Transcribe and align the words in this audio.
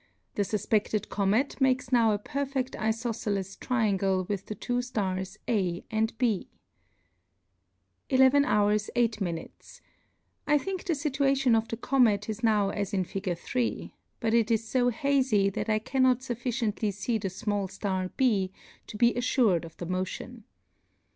the 0.33 0.41
fufpeded 0.41 1.09
comet 1.09 1.61
makes 1.61 1.91
now 1.91 2.11
a 2.11 2.17
perfedl 2.17 2.71
ifofceles 2.71 3.55
trianp; 3.59 4.01
le 4.01 4.23
with 4.23 4.47
the 4.47 4.55
two 4.55 4.79
flars 4.81 5.37
a 5.47 5.83
and 5.91 6.17
b^ 6.17 6.47
3 8.09 8.19
1 8.33 8.45
h. 8.47 8.89
8^, 8.95 9.81
I 10.47 10.57
think 10.57 10.85
the 10.85 10.93
fituation 10.93 11.55
of 11.55 11.67
the 11.67 11.77
comet 11.77 12.27
is 12.27 12.41
now 12.41 12.69
as 12.71 12.95
in 12.95 13.03
fig. 13.03 13.37
3.; 13.37 13.93
but 14.19 14.33
it 14.33 14.49
is 14.49 14.71
fo 14.73 14.89
hazy 14.89 15.51
that 15.51 15.69
I 15.69 15.77
cannot 15.77 16.21
fufKciently 16.21 16.91
fee 16.95 17.19
the 17.19 17.27
fmall 17.27 17.69
flar 17.69 18.09
b 18.17 18.51
to 18.87 18.97
be 18.97 19.13
alTured 19.13 19.65
of 19.65 19.77
the 19.77 19.85
motion. 19.85 20.45